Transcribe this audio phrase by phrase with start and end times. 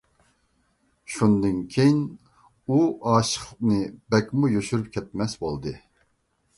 [1.15, 2.01] شۇندىن كېيىن
[2.39, 2.81] ئۇ
[3.13, 3.81] ئاشىقلىقىنى
[4.17, 5.81] بەكمۇ يوشۇرۇپ كەتمەس بولدى.